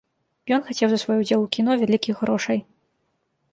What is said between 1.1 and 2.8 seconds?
удзел у кіно вялікіх грошай.